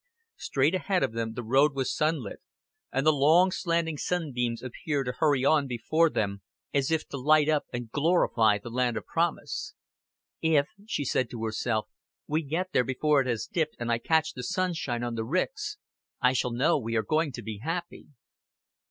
Straight 0.37 0.73
ahead 0.73 1.03
of 1.03 1.13
them 1.13 1.33
the 1.35 1.43
road 1.43 1.75
was 1.75 1.95
sunlit, 1.95 2.39
and 2.91 3.05
the 3.05 3.13
long 3.13 3.51
slanting 3.51 3.99
sunbeams 3.99 4.63
appeared 4.63 5.05
to 5.05 5.11
hurry 5.19 5.45
on 5.45 5.67
before 5.67 6.09
them 6.09 6.41
as 6.73 6.89
if 6.89 7.07
to 7.09 7.17
light 7.17 7.47
up 7.47 7.65
and 7.71 7.91
glorify 7.91 8.57
the 8.57 8.71
land 8.71 8.97
of 8.97 9.05
promise. 9.05 9.75
"If," 10.41 10.69
she 10.87 11.05
said 11.05 11.29
to 11.29 11.43
herself, 11.43 11.87
"we 12.25 12.41
get 12.41 12.71
there 12.73 12.83
before 12.83 13.21
it 13.21 13.27
has 13.27 13.45
dipped 13.45 13.75
and 13.77 13.91
I 13.91 13.99
catch 13.99 14.33
the 14.33 14.41
sunshine 14.41 15.03
on 15.03 15.13
the 15.13 15.23
ricks, 15.23 15.77
I 16.19 16.33
shall 16.33 16.51
know 16.51 16.79
we 16.79 16.95
are 16.95 17.03
going 17.03 17.31
to 17.33 17.43
be 17.43 17.59
happy." 17.59 18.07